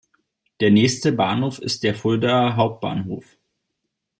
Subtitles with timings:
[0.61, 3.37] Der nächste Bahnhof ist der Fuldaer Hauptbahnhof.